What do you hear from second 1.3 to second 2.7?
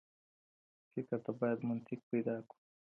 بايد منطق پيدا کړو.